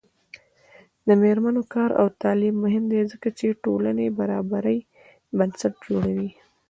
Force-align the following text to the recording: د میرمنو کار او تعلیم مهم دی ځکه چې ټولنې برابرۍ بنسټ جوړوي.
د 1.07 1.09
میرمنو 1.21 1.61
کار 1.73 1.89
او 2.01 2.07
تعلیم 2.21 2.55
مهم 2.63 2.83
دی 2.91 3.01
ځکه 3.11 3.27
چې 3.37 3.59
ټولنې 3.63 4.15
برابرۍ 4.19 4.79
بنسټ 5.37 5.73
جوړوي. 5.85 6.29